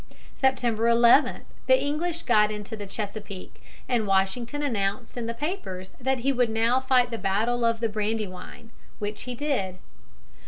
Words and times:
September 0.33 0.87
11 0.87 1.43
the 1.67 1.79
English 1.79 2.23
got 2.23 2.49
into 2.49 2.75
the 2.75 2.87
Chesapeake, 2.87 3.61
and 3.87 4.07
Washington 4.07 4.63
announced 4.63 5.15
in 5.15 5.27
the 5.27 5.33
papers 5.35 5.91
that 6.01 6.21
he 6.21 6.33
would 6.33 6.49
now 6.49 6.79
fight 6.79 7.11
the 7.11 7.19
battle 7.19 7.63
of 7.63 7.81
the 7.81 7.87
Brandywine, 7.87 8.71
which 8.97 9.21
he 9.29 9.35
did. 9.35 9.77